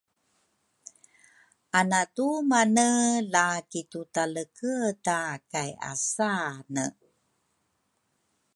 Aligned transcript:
Anatumane 1.79 2.89
la 3.33 3.45
kitutaleke 3.69 4.73
ta 5.05 5.19
kayasane 5.51 6.85